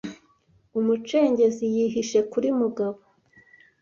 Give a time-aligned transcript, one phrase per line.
[0.79, 2.99] Umucengezi yihishe kuri Mugabo